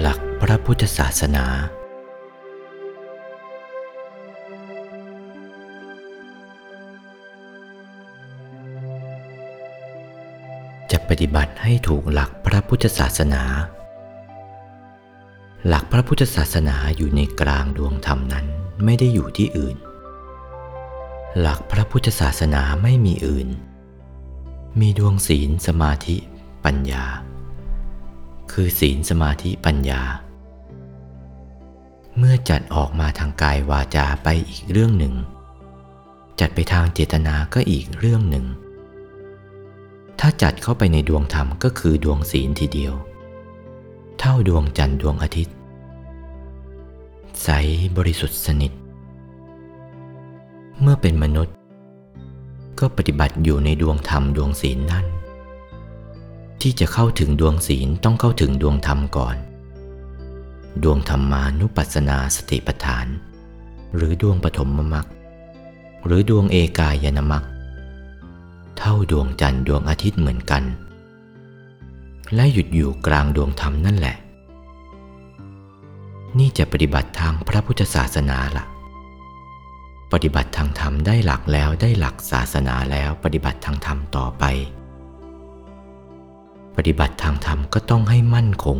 [0.00, 1.44] หลักพระพุทธศาสนา
[10.90, 13.42] จะปฏิบัติให้ถูกหลักพระพุทธศาสนา
[15.68, 18.46] หลักพระพุทธศาสนาอยู่ในกลางดวงธรรมนั้น
[18.84, 19.76] ไม่ได้อยู่ที่อื่น
[21.40, 23.48] หลักพระพุทธศาสนาไม่มีอื่น
[24.80, 26.16] มีดวงศีลสมาธิ
[26.64, 27.06] ปัญญา
[28.58, 30.02] คือศีลสมาธิปัญญา
[32.18, 35.14] เมื่อจัดออกมาทางกายวาจาไปอีกเรื่องหนึ่ง
[36.40, 38.46] จัดไปทางเจตนาก็อีกเรื่องหนึ่ง
[40.20, 42.94] ถ้าจัดเข้าไปในดวงธรรมก็คือดวงศีลทีเดียว
[44.18, 45.56] เท่าดวงจันทร์ดวงอาทิตย์
[47.42, 47.48] ใส
[47.96, 48.72] บริสุทธิ์สนิท
[50.80, 51.54] เมื่อเป็นมนุษย์
[52.78, 55.06] ก็ปฏิบัติอยู่ในดวงธรรมดวงศีลนั่น
[56.66, 59.36] ที่จะเข้าถึงดวงศีลต้องเข้าถึงดวงธรรมก่อน
[60.82, 63.06] ดวงธรรมานุปัสสนาสติปัฏฐาน
[63.96, 65.06] หรือดวงปฐมมรรค
[66.04, 67.44] หรือดวงเอกายนมรรค
[68.78, 70.62] เท่าดวงจันทร์ดวงอาทิตย์เหมือนกัน
[72.34, 74.16] และหยุดอยู่กลางดวงธรรมนั่นแหละ
[76.38, 78.64] นี่จะปฏิบัติทางพระพุทธศาสนาละ่ะ
[80.12, 84.46] ปฏิบัติทางธรรมได้หลักแล้วได้หลักศาสนาแล้วปฏิบัติทางธรรมต่อไป
[86.76, 88.78] ปฏิบัติทางธรรมก็ต้องให้มั่นคง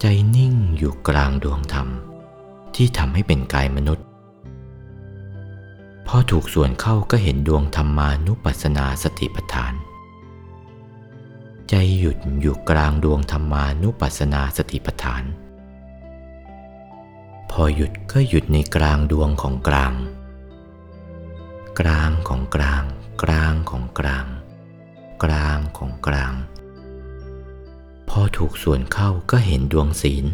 [0.00, 0.04] ใจ
[0.36, 1.88] นิ่งอยู่กลางดวงธรรม
[2.74, 4.06] ที่ทำให้เป็นกายมนุษย์
[6.06, 9.74] พอถูกส่วนเข้าก็เห็นดวงธรรมานุปัสสนาสติปัฏฐาน
[11.68, 15.22] ใจหยุดอยู่กลางดวงธรรมานุปัสสนาสติปัฏฐาน
[17.50, 19.94] พอหยุดก็หยุดในกลางดวงของกลาง
[21.80, 22.84] กลางของกลาง
[23.22, 24.26] กลางของกลาง
[25.22, 26.34] กลางของกลาง
[28.08, 30.24] พอถูกส่วนเข้าก็เห็นดวงศีล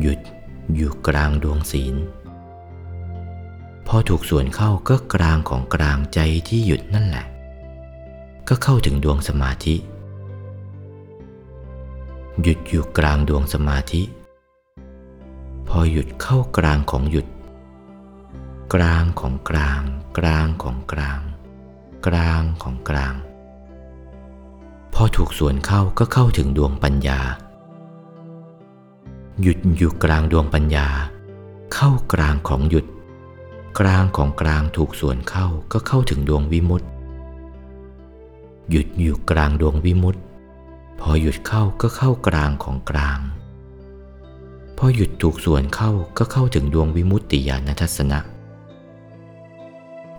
[0.00, 0.18] หยุด
[0.74, 1.94] อยู่กลางดวงศีล
[3.86, 6.18] พอถูกส่วนเข้าก็กลางของกลางใจ
[6.48, 7.26] ที่หยุดนั่นแหละ
[8.48, 9.74] ก็เข้าถึงดวงสมาธิ
[12.42, 14.02] หยุดอยู่กลางดวงสมาธิ
[15.68, 17.26] พอหยุดเข้ากลางของหยุด
[18.74, 19.82] กลางของกลาง
[20.18, 21.20] กลางของกลาง
[22.06, 23.14] กลางของกลาง
[24.94, 27.20] พอถูกส่วนเข้าก็เข้าถึงดวงปัญญา
[29.42, 30.88] หยุดอยู่กลางดวงปัญญา
[31.74, 32.86] เข้ากลางของหยุด
[33.78, 36.86] กลางของกลางถูกส่วนเข้าก็เข้าถึงดวงวิมุตติ
[38.70, 40.20] หยุดอยู่กลางดวงวิมุตติ
[41.00, 43.18] พอหยุดเข้าก็เข้ากลางของกลาง
[44.76, 48.18] พอหยุดถูกส่วนเข้าก็เข้าถึงดวงวิมุตติญาณทัศนะ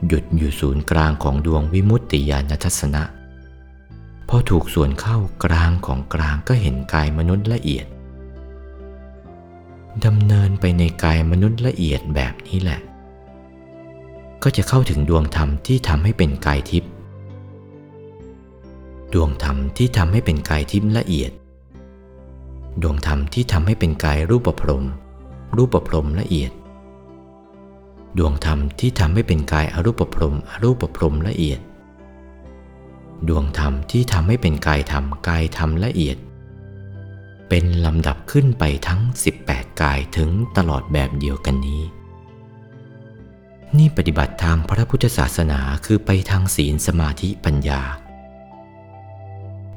[0.07, 3.03] หยุดอยู่ศูนย์กลางของดวงวิมุตติญาณทัศนะ
[4.29, 7.85] พอถูกส่วนเข้ากลางของกลางก็เห็นกายมนุษย์ละเอียด
[10.05, 12.79] ดำเนินไปในกายมนุษย์ละเอียดแบบนี้แหละ
[14.43, 16.91] ก็จะเข้าถึงดวงธรรมที่ทำให้เป็นกายทิพย์
[19.13, 21.31] ดวงธรรมที่ทำให้เป็นกายทิพย์ละเอียด
[22.81, 24.85] ดวงธรรมที่ทำให้เป็นกายรูปประพรม
[25.55, 26.51] รูปประพรมละเอียด
[28.17, 31.59] ดวงธรรมที่ทำให้เป็นกายอรูปประพรมอรูปประพรมละเอียด
[33.27, 36.17] ดวงธรรมที่ทำให้เป็นกายธรรมกายธรรมละเอียด
[37.49, 39.01] เป็นลำดับขึ้นไปทั้ง
[39.41, 41.83] 18 กายถึงตลอดแบบเดียวกันนี้
[43.77, 47.81] นี่ปฏิบัติทางพระพุทธศาสนาคือไปทางศีลสมาธิปัญญา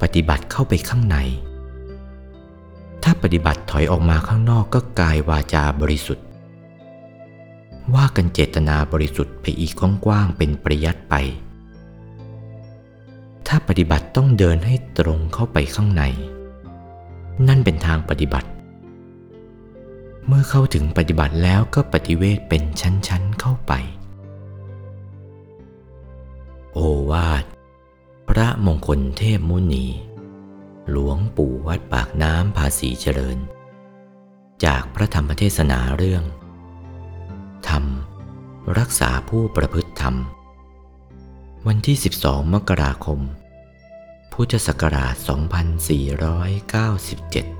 [0.03, 1.17] ปฏิบัติเข้าไปข้างใน
[3.03, 6.27] ถ้าปฏิบัติถอยออกมาข้างนอกก็กายวาจาบริสุทธิ์
[8.17, 9.73] กันเจตนาบริสุทธิ์ไปอีก
[10.05, 11.15] กว้างๆเป็นปริยัติไป
[13.47, 16.03] ถ้าปฏิบัติต้องเดินให้ตรงเข้าไปข้างใน
[17.49, 18.49] นั่นเป็นทางปฏิบัติ
[20.27, 23.73] เมื่อเข้าถึงปฏิบัติแล้วก็ปฏิเวทเป็นชั้นๆเข้าไป
[26.73, 26.79] โอ
[27.11, 27.45] วาท
[28.29, 29.87] พระมงคลเทพมุนี
[30.91, 33.39] หลวงปู่วัดปากน้ำภาษีเจริญ
[34.65, 36.23] จากพระธรรมเทศนาเรื่อง
[37.69, 37.85] ธรรม
[38.79, 40.15] รักษาผู้ประพฤติธรรม
[41.67, 43.21] วันที่ 12 มกราคม
[44.33, 47.60] พุทธศักราช 2497